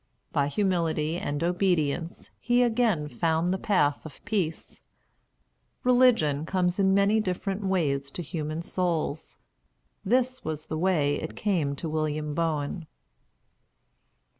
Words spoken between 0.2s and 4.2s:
By humility and obedience he again found the path